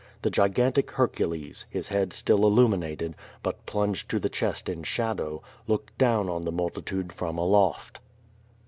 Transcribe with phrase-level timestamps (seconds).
[0.23, 3.13] The gigantic Hercules, his head still illuminated,
[3.43, 7.99] but plunged to the chest in shadow, looked down on the multi tude from aloft.